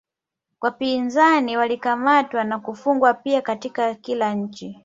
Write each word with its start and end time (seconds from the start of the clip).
Wapinzani 0.61 1.57
walikamatwa 1.57 2.43
na 2.43 2.59
kufungwa 2.59 3.13
pia 3.13 3.41
Katika 3.41 3.95
kila 3.95 4.33
nchi 4.35 4.79